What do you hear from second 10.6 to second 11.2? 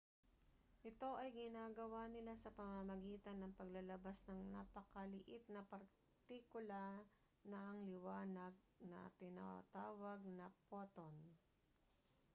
photon